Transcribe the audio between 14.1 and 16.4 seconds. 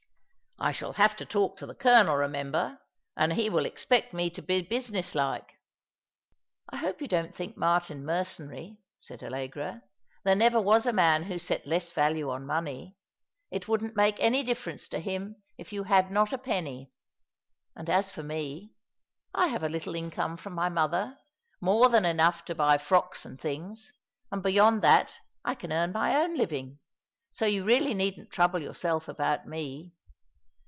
any dififerenco to him if you had not a